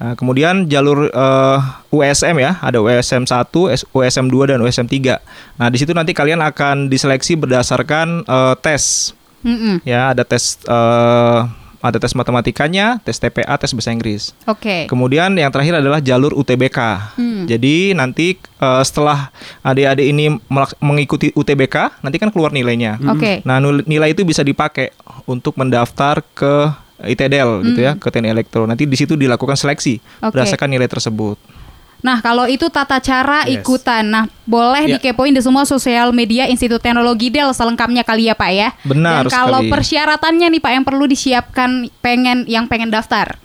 Nah, 0.00 0.16
kemudian 0.16 0.66
jalur 0.66 1.06
eh, 1.06 1.58
USM 1.88 2.34
ya, 2.36 2.58
ada 2.58 2.80
USM 2.80 3.22
1, 3.22 3.70
S- 3.70 3.86
USM 3.90 4.26
2 4.26 4.50
dan 4.50 4.58
USM 4.58 4.88
3. 4.88 5.22
Nah, 5.54 5.68
di 5.68 5.78
situ 5.78 5.94
nanti 5.94 6.10
kalian 6.10 6.40
akan 6.40 6.88
diseleksi 6.88 7.38
berdasarkan 7.38 8.26
eh, 8.26 8.54
tes. 8.58 9.14
Mm-mm. 9.40 9.80
Ya, 9.84 10.10
ada 10.10 10.26
tes 10.26 10.58
eh, 10.64 11.38
ada 11.80 11.96
tes 11.96 12.12
matematikanya, 12.12 13.00
tes 13.00 13.16
TPA, 13.16 13.56
tes 13.56 13.72
bahasa 13.72 13.90
Inggris. 13.90 14.36
Oke 14.44 14.84
Kemudian 14.84 15.32
yang 15.32 15.48
terakhir 15.48 15.80
adalah 15.80 15.98
jalur 15.98 16.36
UTBK. 16.36 16.78
Jadi 17.48 17.96
nanti 17.96 18.36
eh, 18.36 18.82
setelah 18.84 19.32
adik-adik 19.60 20.06
ini 20.06 20.36
mengikuti 20.78 21.32
UTBK, 21.32 22.04
nanti 22.04 22.20
kan 22.20 22.28
keluar 22.28 22.52
nilainya. 22.52 23.00
Oke 23.08 23.40
Nah, 23.42 23.58
nul- 23.58 23.84
nilai 23.88 24.12
itu 24.12 24.22
bisa 24.22 24.44
dipakai 24.44 24.92
untuk 25.24 25.56
mendaftar 25.56 26.20
ke 26.32 26.68
ITDL 27.00 27.64
gitu 27.64 27.80
ya, 27.80 27.96
ke 27.96 28.12
TNI 28.12 28.28
Elektro. 28.28 28.68
Nanti 28.68 28.84
di 28.84 28.92
situ 28.92 29.16
dilakukan 29.16 29.56
seleksi 29.56 29.96
Oke. 30.20 30.36
berdasarkan 30.36 30.68
nilai 30.68 30.84
tersebut. 30.84 31.40
Nah 32.00 32.18
kalau 32.18 32.44
itu 32.44 32.66
tata 32.66 32.96
cara 32.96 33.44
Yes. 33.44 33.60
ikutan 33.60 34.02
Nah 34.02 34.24
boleh 34.44 34.84
Ya. 34.84 34.96
dikepoin 34.96 35.30
di 35.30 35.38
semua 35.38 35.62
sosial 35.62 36.10
media 36.10 36.44
Institut 36.44 36.78
Teknologi 36.78 37.28
Del 37.28 37.50
Selengkapnya 37.50 38.02
kali 38.02 38.26
ya 38.26 38.34
Pak 38.34 38.50
ya 38.50 38.68
Benar 38.82 39.24
Dan 39.24 39.30
kalau 39.30 39.60
sekali. 39.60 39.70
persyaratannya 39.70 40.46
nih 40.48 40.60
Pak 40.60 40.72
Yang 40.72 40.84
perlu 40.84 41.04
disiapkan 41.04 41.70
pengen 42.00 42.44
yang 42.46 42.64
pengen 42.64 42.88
daftar 42.88 43.36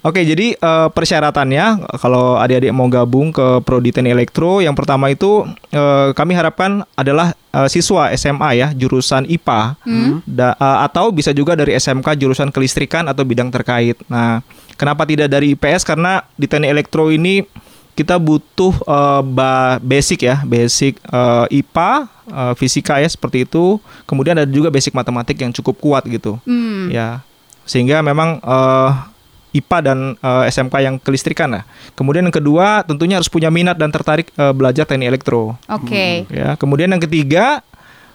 Oke, 0.00 0.22
jadi 0.22 0.54
eh, 0.54 0.88
persyaratannya 0.88 1.64
kalau 1.96 2.36
adik-adik 2.36 2.70
mau 2.70 2.86
gabung 2.86 3.28
ke 3.28 3.58
Prodi 3.60 3.90
Teknik 3.90 4.14
Elektro, 4.14 4.60
yang 4.60 4.70
pertama 4.72 5.10
itu 5.10 5.42
eh, 5.68 6.08
kami 6.12 6.30
harapkan 6.32 6.86
adalah 6.94 7.34
eh, 7.50 7.66
siswa 7.66 8.14
SMA 8.14 8.50
ya, 8.54 8.68
jurusan 8.70 9.26
IPA, 9.26 9.74
Da- 10.24 10.54
eh, 10.54 10.78
atau 10.84 11.10
bisa 11.10 11.30
juga 11.30 11.52
dari 11.52 11.74
SMK 11.74 12.14
jurusan 12.14 12.48
kelistrikan 12.48 13.02
atau 13.04 13.22
bidang 13.22 13.50
terkait. 13.50 13.98
Nah, 14.06 14.46
kenapa 14.72 15.02
tidak 15.02 15.26
dari 15.26 15.52
IPS? 15.52 15.82
Karena 15.82 16.22
di 16.32 16.46
Teknik 16.46 16.70
Elektro 16.70 17.10
ini 17.10 17.42
kita 17.96 18.20
butuh 18.20 18.76
ba- 19.24 19.80
basic 19.80 20.28
ya, 20.28 20.44
basic 20.44 21.00
eh, 21.00 21.64
IPA, 21.64 21.90
eh, 22.28 22.52
fisika 22.60 23.00
ya 23.00 23.08
seperti 23.08 23.48
itu. 23.48 23.80
Kemudian 24.04 24.36
ada 24.36 24.46
juga 24.46 24.68
basic 24.68 24.92
matematik 24.92 25.40
yang 25.40 25.50
cukup 25.50 25.80
kuat 25.80 26.04
gitu. 26.04 26.36
Hmm. 26.44 26.92
Ya, 26.92 27.24
sehingga 27.64 28.04
memang 28.04 28.38
eh, 28.44 28.90
IPA 29.56 29.78
dan 29.80 29.98
eh, 30.20 30.44
SMK 30.52 30.74
yang 30.84 30.96
kelistrikan 31.00 31.48
lah. 31.48 31.64
Kemudian 31.96 32.28
yang 32.28 32.36
kedua 32.36 32.84
tentunya 32.84 33.16
harus 33.16 33.32
punya 33.32 33.48
minat 33.48 33.80
dan 33.80 33.88
tertarik 33.88 34.28
eh, 34.36 34.52
belajar 34.52 34.84
teknik 34.84 35.16
elektro. 35.16 35.56
Oke 35.72 36.28
Ya, 36.28 36.54
kemudian 36.60 36.92
yang 36.92 37.00
ketiga 37.00 37.64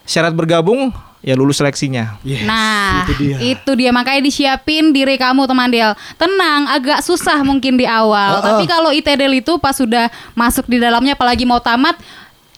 syarat 0.03 0.34
bergabung 0.34 0.89
ya 1.22 1.38
lulus 1.38 1.62
seleksinya. 1.62 2.17
Yes, 2.25 2.43
Nah, 2.50 3.05
itu 3.39 3.72
dia. 3.77 3.93
makanya 3.93 4.25
disiapin 4.25 4.89
diri 4.89 5.15
kamu 5.22 5.46
teman 5.46 5.70
Del. 5.70 5.93
Tenang, 6.17 6.65
agak 6.67 7.05
susah 7.05 7.46
mungkin 7.46 7.77
di 7.77 7.86
awal, 7.86 8.41
Uh-uh. 8.41 8.43
tapi 8.43 8.65
kalau 8.65 8.89
ITDL 8.89 9.38
itu 9.38 9.55
pas 9.62 9.77
sudah 9.77 10.10
masuk 10.34 10.65
di 10.65 10.81
dalamnya 10.81 11.13
apalagi 11.13 11.46
mau 11.46 11.62
tamat, 11.62 11.93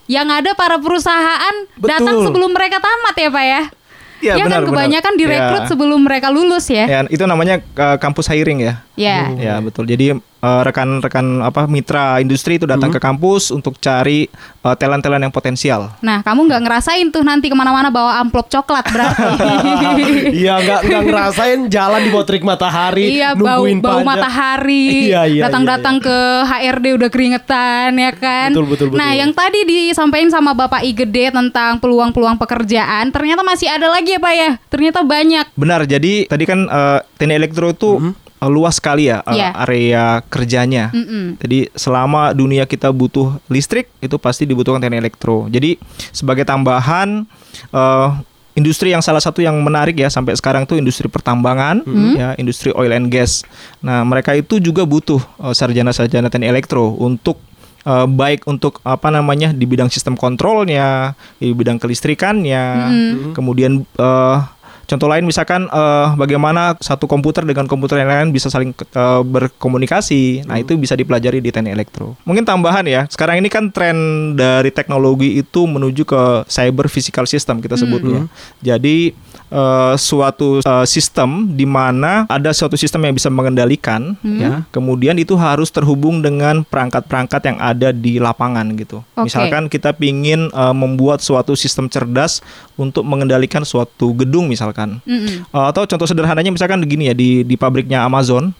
yang 0.08 0.28
ada 0.32 0.56
para 0.56 0.80
perusahaan 0.80 1.56
datang 1.80 2.16
Betul. 2.20 2.26
sebelum 2.32 2.52
mereka 2.56 2.80
tamat 2.80 3.16
ya, 3.16 3.30
Pak 3.32 3.46
ya. 3.46 3.62
Iya, 4.24 4.34
ya 4.40 4.44
benar, 4.48 4.48
kan 4.48 4.62
benar. 4.64 4.70
kebanyakan 4.72 5.14
direkrut 5.20 5.64
Ya. 5.64 5.68
sebelum 5.68 6.00
mereka 6.00 6.28
lulus 6.32 6.66
ya. 6.72 6.86
Ya, 6.88 7.00
itu 7.12 7.24
namanya 7.28 7.60
eh, 7.60 7.98
kampus 8.00 8.32
hiring 8.32 8.64
ya. 8.64 8.80
Ya. 8.94 9.34
Ya, 9.34 9.58
betul. 9.58 9.90
Jadi 9.90 10.14
eh, 10.14 10.62
rekan-rekan 10.62 11.42
apa 11.42 11.66
mitra 11.66 12.22
industri 12.22 12.62
itu 12.62 12.70
datang 12.70 12.94
ke 12.94 13.02
kampus 13.02 13.50
untuk 13.50 13.82
cari 13.82 14.30
eh, 14.62 14.76
talent-talent 14.78 15.26
yang 15.26 15.34
potensial. 15.34 15.98
Nah, 16.06 16.22
kamu 16.22 16.46
nggak 16.46 16.62
ngerasain 16.62 17.10
tuh 17.10 17.26
nanti 17.26 17.50
ke 17.50 17.58
mana-mana 17.58 17.90
bawa 17.90 18.22
amplop 18.22 18.50
coklat 18.50 18.86
berarti. 18.86 19.26
Iya 20.34 20.62
nggak 20.62 20.82
nggak 20.90 21.04
ngerasain 21.10 21.60
jalan 21.70 22.00
di 22.06 22.10
bawah 22.10 22.26
terik 22.26 22.44
matahari, 22.46 23.18
Iya 23.18 23.34
bau 23.34 23.66
nungguin 23.66 23.80
bau 23.82 24.02
panjang. 24.02 24.08
matahari. 24.08 24.86
Iya, 25.14 25.22
iya, 25.30 25.42
Datang-datang 25.50 26.00
ke 26.00 26.18
HRD 26.46 26.86
udah 26.98 27.10
keringetan 27.10 27.90
ya 27.98 28.12
kan. 28.14 28.50
Betul, 28.54 28.66
betul, 28.70 28.88
betul. 28.94 29.00
Nah, 29.02 29.12
yang 29.14 29.32
tadi 29.34 29.66
disampaikan 29.66 30.30
sama 30.30 30.54
Bapak 30.54 30.86
I 30.86 30.94
Gede 30.94 31.34
tentang 31.34 31.78
peluang-peluang 31.82 32.38
pekerjaan, 32.38 33.10
ternyata 33.10 33.42
masih 33.42 33.68
ada 33.70 33.90
lagi 33.90 34.16
ya, 34.16 34.20
Pak 34.22 34.34
ya. 34.34 34.50
Ternyata 34.70 35.02
banyak. 35.02 35.46
Benar. 35.58 35.86
Jadi 35.86 36.30
tadi 36.30 36.44
kan 36.46 36.66
eh, 36.66 37.00
teknik 37.18 37.38
elektro 37.42 37.74
itu 37.74 37.90
eh, 38.00 38.14
luas 38.48 38.80
sekali 38.80 39.08
ya 39.08 39.22
eh, 39.28 39.40
Iya. 39.40 39.50
area 39.64 40.04
kerjanya. 40.28 40.90
Mm-mm. 40.92 41.38
Jadi 41.40 41.70
selama 41.74 42.32
dunia 42.32 42.64
kita 42.64 42.90
butuh 42.90 43.38
listrik 43.48 43.92
itu 44.00 44.16
pasti 44.18 44.44
dibutuhkan 44.44 44.80
teknik 44.80 45.04
elektro. 45.04 45.46
Jadi 45.48 45.76
sebagai 46.10 46.44
tambahan 46.44 47.24
eh, 47.72 48.10
industri 48.54 48.94
yang 48.94 49.02
salah 49.02 49.18
satu 49.18 49.42
yang 49.42 49.58
menarik 49.66 49.98
ya 49.98 50.14
sampai 50.14 50.38
sekarang 50.38 50.70
tuh 50.70 50.78
industri 50.78 51.10
pertambangan 51.10 51.82
ya, 52.14 52.38
industri 52.38 52.70
oil 52.78 52.94
and 52.94 53.10
gas. 53.10 53.42
Nah, 53.82 54.06
mereka 54.06 54.38
itu 54.38 54.62
juga 54.62 54.86
butuh 54.86 55.18
eh, 55.42 55.54
sarjana-sarjana 55.58 56.30
teknik 56.30 56.54
elektro 56.54 56.94
untuk 57.02 57.42
eh, 57.82 58.06
baik 58.06 58.46
untuk 58.46 58.78
apa 58.86 59.10
namanya 59.10 59.50
di 59.52 59.66
bidang 59.66 59.90
sistem 59.90 60.14
kontrolnya, 60.14 61.18
di 61.42 61.50
bidang 61.50 61.82
kelistrikannya, 61.82 62.64
kemudian 63.34 63.82
eh, 63.98 64.38
Contoh 64.84 65.08
lain 65.08 65.24
misalkan 65.24 65.66
eh, 65.72 66.08
bagaimana 66.20 66.76
satu 66.84 67.08
komputer 67.08 67.48
dengan 67.48 67.66
komputer 67.66 68.04
yang 68.04 68.12
lain 68.12 68.30
bisa 68.36 68.52
saling 68.52 68.76
eh, 68.76 69.22
berkomunikasi. 69.24 70.44
Nah, 70.46 70.60
itu 70.60 70.76
bisa 70.76 70.94
dipelajari 70.94 71.40
di 71.40 71.50
teknik 71.50 71.74
elektro. 71.74 72.20
Mungkin 72.28 72.44
tambahan 72.44 72.84
ya. 72.86 73.08
Sekarang 73.08 73.40
ini 73.40 73.48
kan 73.48 73.72
tren 73.72 73.98
dari 74.36 74.70
teknologi 74.70 75.40
itu 75.40 75.64
menuju 75.64 76.04
ke 76.04 76.24
cyber 76.52 76.92
physical 76.92 77.24
system 77.24 77.64
kita 77.64 77.80
sebutnya. 77.80 78.28
Jadi 78.60 79.16
eh, 79.54 79.94
suatu 79.96 80.60
eh, 80.60 80.86
sistem 80.90 81.54
di 81.56 81.64
mana 81.64 82.28
ada 82.28 82.52
suatu 82.52 82.76
sistem 82.76 83.08
yang 83.08 83.16
bisa 83.16 83.32
mengendalikan 83.32 84.20
ya. 84.24 84.68
Kemudian 84.74 85.16
itu 85.16 85.40
harus 85.40 85.72
terhubung 85.72 86.20
dengan 86.20 86.66
perangkat-perangkat 86.68 87.42
yang 87.48 87.58
ada 87.62 87.90
di 87.96 88.20
lapangan 88.20 88.66
gitu. 88.76 89.06
Oke. 89.16 89.32
Misalkan 89.32 89.72
kita 89.72 89.96
pingin 89.96 90.52
eh, 90.52 90.76
membuat 90.76 91.24
suatu 91.24 91.56
sistem 91.56 91.88
cerdas 91.88 92.44
untuk 92.76 93.06
mengendalikan 93.06 93.62
suatu 93.64 94.12
gedung 94.18 94.50
misalkan. 94.50 94.73
Mm-mm. 95.06 95.48
Uh, 95.54 95.70
atau 95.70 95.86
contoh 95.86 96.10
sederhananya 96.10 96.50
misalkan 96.50 96.82
begini 96.82 97.08
ya 97.08 97.16
di 97.16 97.46
di 97.46 97.56
pabriknya 97.56 98.04
Amazon 98.04 98.52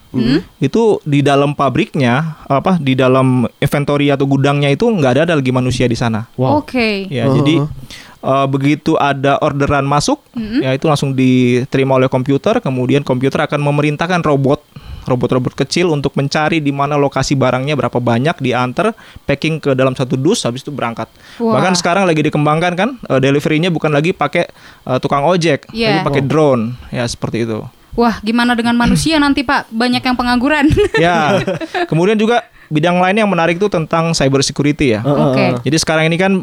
itu 0.62 1.02
di 1.02 1.20
dalam 1.20 1.58
pabriknya 1.58 2.38
apa 2.46 2.78
di 2.78 2.94
dalam 2.94 3.44
inventory 3.58 4.14
atau 4.14 4.24
gudangnya 4.24 4.70
itu 4.70 4.86
nggak 4.86 5.12
ada, 5.18 5.22
ada 5.28 5.34
lagi 5.34 5.50
manusia 5.50 5.90
di 5.90 5.98
sana. 5.98 6.30
Oke. 6.62 7.10
Ya 7.10 7.26
Uh-huh. 7.26 7.40
jadi 7.42 7.54
uh, 8.24 8.46
begitu 8.46 8.96
ada 8.96 9.36
orderan 9.42 9.84
masuk 9.84 10.22
ya 10.62 10.70
itu 10.72 10.86
langsung 10.88 11.12
diterima 11.12 11.98
oleh 11.98 12.08
komputer 12.08 12.62
kemudian 12.62 13.04
komputer 13.04 13.44
akan 13.44 13.60
memerintahkan 13.60 14.24
robot 14.24 14.62
robot-robot 15.04 15.54
kecil 15.54 15.92
untuk 15.92 16.16
mencari 16.16 16.58
di 16.58 16.72
mana 16.72 16.96
lokasi 16.96 17.36
barangnya 17.36 17.76
berapa 17.76 18.00
banyak 18.00 18.40
diantar 18.40 18.96
packing 19.24 19.60
ke 19.60 19.76
dalam 19.76 19.92
satu 19.92 20.16
dus 20.16 20.42
habis 20.44 20.64
itu 20.64 20.72
berangkat. 20.72 21.06
Wah. 21.38 21.60
Bahkan 21.60 21.76
sekarang 21.78 22.04
lagi 22.08 22.24
dikembangkan 22.24 22.72
kan 22.74 22.88
uh, 23.06 23.20
deliverynya 23.20 23.68
bukan 23.68 23.92
lagi 23.92 24.16
pakai 24.16 24.48
uh, 24.88 24.98
tukang 24.98 25.22
ojek, 25.24 25.68
Iya. 25.70 26.00
tapi 26.02 26.08
pakai 26.08 26.22
drone 26.24 26.74
ya 26.88 27.04
seperti 27.04 27.44
itu. 27.46 27.62
Wah, 27.94 28.18
gimana 28.26 28.58
dengan 28.58 28.74
manusia 28.74 29.22
nanti, 29.22 29.46
Pak? 29.46 29.70
Banyak 29.70 30.02
yang 30.02 30.16
pengangguran. 30.18 30.66
Ya. 30.98 31.38
Kemudian 31.86 32.18
juga 32.18 32.42
bidang 32.66 32.98
lain 32.98 33.22
yang 33.22 33.30
menarik 33.30 33.54
itu 33.62 33.70
tentang 33.70 34.10
cyber 34.10 34.42
security 34.42 34.98
ya. 34.98 35.00
Oke. 35.06 35.62
Jadi 35.62 35.76
sekarang 35.78 36.10
ini 36.10 36.18
kan 36.18 36.42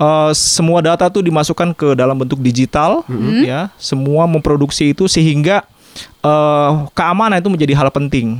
eh, 0.00 0.30
semua 0.32 0.80
data 0.80 1.12
tuh 1.12 1.20
dimasukkan 1.20 1.76
ke 1.76 1.88
dalam 1.92 2.16
bentuk 2.16 2.40
digital, 2.40 3.04
ya. 3.44 3.68
Semua 3.76 4.24
memproduksi 4.24 4.96
itu 4.96 5.04
sehingga 5.12 5.60
eh, 6.04 6.70
keamanan 6.94 7.40
itu 7.42 7.50
menjadi 7.50 7.74
hal 7.78 7.88
penting. 7.90 8.38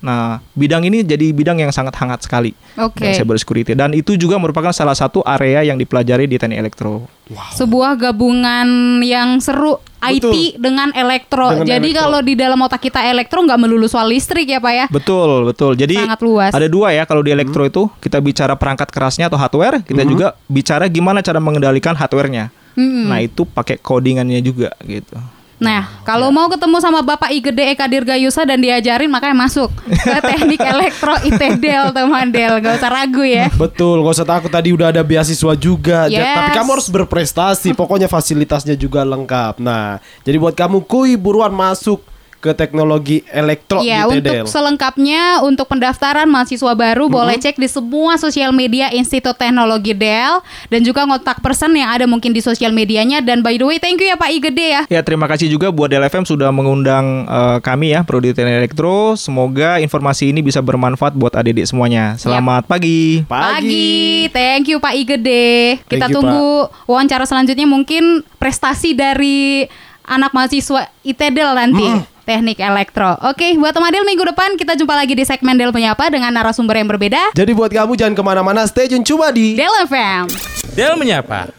Nah, 0.00 0.40
bidang 0.56 0.88
ini 0.88 1.04
jadi 1.04 1.28
bidang 1.28 1.60
yang 1.60 1.68
sangat 1.68 1.92
hangat 2.00 2.24
sekali. 2.24 2.56
Oke. 2.80 3.04
dan 3.04 3.12
Cyber 3.12 3.36
security 3.36 3.76
dan 3.76 3.92
itu 3.92 4.16
juga 4.16 4.40
merupakan 4.40 4.72
salah 4.72 4.96
satu 4.96 5.20
area 5.28 5.60
yang 5.60 5.76
dipelajari 5.76 6.24
di 6.24 6.40
teknik 6.40 6.56
elektro. 6.56 7.04
Sebuah 7.52 8.00
gabungan 8.00 8.98
yang 9.04 9.36
seru 9.44 9.76
IT 10.00 10.56
dengan 10.56 10.88
elektro. 10.96 11.52
Dengan 11.52 11.68
Jadi 11.68 11.92
elektro. 11.92 12.00
kalau 12.08 12.20
di 12.24 12.32
dalam 12.32 12.58
otak 12.64 12.80
kita 12.80 13.04
elektro 13.04 13.44
nggak 13.44 13.60
melulu 13.60 13.84
soal 13.84 14.08
listrik 14.08 14.48
ya 14.48 14.56
Pak 14.56 14.72
ya. 14.72 14.86
Betul, 14.88 15.52
betul. 15.52 15.76
Jadi 15.76 16.00
Sangat 16.00 16.20
luas. 16.24 16.52
ada 16.56 16.66
dua 16.72 16.96
ya 16.96 17.04
kalau 17.04 17.20
di 17.20 17.36
elektro 17.36 17.68
itu 17.68 17.92
kita 18.00 18.16
bicara 18.24 18.56
perangkat 18.56 18.88
kerasnya 18.88 19.28
atau 19.28 19.36
hardware, 19.36 19.84
kita 19.84 20.08
juga 20.08 20.32
bicara 20.48 20.88
gimana 20.88 21.20
cara 21.20 21.36
mengendalikan 21.36 21.92
hardwarenya. 21.92 22.48
Nah, 22.80 23.20
itu 23.20 23.44
pakai 23.44 23.76
codingannya 23.76 24.40
juga 24.40 24.72
gitu. 24.88 25.20
Nah, 25.60 25.92
kalau 26.02 26.32
mau 26.32 26.48
ketemu 26.48 26.80
sama 26.80 27.00
Bapak 27.00 27.28
I 27.28 27.38
Gede 27.38 27.68
Eka 27.68 27.84
Dirgayusa 27.84 28.42
dan 28.42 28.58
diajarin 28.58 29.06
makanya 29.06 29.36
masuk 29.38 29.68
ke 29.84 30.18
teknik 30.26 30.56
elektro 30.58 31.12
ITDL 31.20 31.92
teman 31.92 32.28
Del, 32.28 32.56
gak 32.58 32.80
usah 32.80 32.88
ragu 32.88 33.20
ya. 33.20 33.52
Betul, 33.52 34.00
gak 34.00 34.14
usah 34.16 34.24
takut 34.26 34.48
tadi 34.48 34.72
udah 34.72 34.88
ada 34.88 35.02
beasiswa 35.02 35.52
juga. 35.54 36.08
Ja- 36.08 36.16
Yes. 36.18 36.32
Tapi 36.34 36.50
kamu 36.54 36.70
harus 36.70 36.88
berprestasi. 36.88 37.68
Pokoknya 37.72 38.06
fasilitasnya 38.06 38.72
juga 38.72 39.04
lengkap. 39.04 39.56
Nah, 39.58 39.96
jadi 40.20 40.36
buat 40.36 40.52
kamu 40.52 40.80
kuy 40.82 41.14
buruan 41.14 41.50
masuk 41.50 42.00
ke 42.40 42.56
teknologi 42.56 43.20
elektro 43.28 43.84
Ya, 43.84 44.08
di 44.08 44.16
untuk 44.16 44.32
TDL. 44.32 44.46
selengkapnya 44.48 45.44
untuk 45.44 45.68
pendaftaran 45.68 46.24
mahasiswa 46.24 46.72
baru 46.72 47.12
boleh 47.12 47.36
cek 47.36 47.60
di 47.60 47.68
semua 47.68 48.16
sosial 48.16 48.56
media 48.56 48.88
Institut 48.90 49.36
Teknologi 49.36 49.92
Del 49.92 50.40
dan 50.72 50.80
juga 50.80 51.04
kontak 51.04 51.44
person 51.44 51.76
yang 51.76 51.92
ada 51.92 52.08
mungkin 52.08 52.32
di 52.32 52.40
sosial 52.40 52.72
medianya 52.72 53.20
dan 53.20 53.44
by 53.44 53.60
the 53.60 53.66
way 53.68 53.76
thank 53.76 54.00
you 54.00 54.08
ya 54.08 54.16
Pak 54.16 54.32
I 54.32 54.38
Gede 54.40 54.66
ya. 54.72 54.82
Ya, 54.88 55.00
terima 55.04 55.28
kasih 55.28 55.52
juga 55.52 55.68
buat 55.68 55.92
DLFM 55.92 56.24
sudah 56.24 56.48
mengundang 56.48 57.28
eh, 57.28 57.58
kami 57.60 57.92
ya 57.92 58.08
Prodi 58.08 58.32
Teknik 58.32 58.64
Elektro. 58.64 59.20
Semoga 59.20 59.76
informasi 59.76 60.32
ini 60.32 60.40
bisa 60.40 60.64
bermanfaat 60.64 61.12
buat 61.12 61.36
adik-adik 61.36 61.68
semuanya. 61.68 62.16
Selamat 62.16 62.64
pagi. 62.64 63.20
Pagi. 63.28 64.32
Thank 64.32 64.72
you 64.72 64.80
Pak 64.80 64.96
I 64.96 65.02
Gede. 65.04 65.84
Kita 65.84 66.08
you, 66.08 66.16
tunggu 66.16 66.72
wawancara 66.88 67.28
selanjutnya 67.28 67.68
mungkin 67.68 68.24
prestasi 68.40 68.96
dari 68.96 69.68
anak 70.08 70.32
mahasiswa 70.32 70.88
ITDL 71.04 71.52
nanti. 71.54 71.86
Teknik 72.24 72.60
elektro. 72.60 73.16
Oke, 73.26 73.56
buat 73.56 73.72
teman 73.72 73.90
Del 73.90 74.06
minggu 74.06 74.22
depan 74.22 74.54
kita 74.58 74.76
jumpa 74.76 74.94
lagi 74.94 75.16
di 75.16 75.24
segmen 75.24 75.56
Del 75.56 75.72
Penyapa 75.72 76.10
dengan 76.12 76.30
narasumber 76.34 76.76
yang 76.76 76.88
berbeda. 76.88 77.32
Jadi 77.34 77.52
buat 77.56 77.72
kamu 77.72 77.96
jangan 77.96 78.14
ke 78.14 78.22
mana-mana, 78.22 78.66
stay 78.68 78.86
tune 78.88 79.04
cuma 79.06 79.32
di 79.32 79.56
Del 79.56 79.72
FM. 79.86 80.28
Del 80.76 80.94
menyapa. 80.98 81.50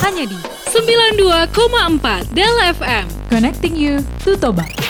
Hanya 0.00 0.24
di 0.24 0.38
92,4 0.70 2.32
Del 2.32 2.56
FM. 2.74 3.04
Connecting 3.30 3.74
you 3.76 4.00
to 4.22 4.38
Toba. 4.38 4.89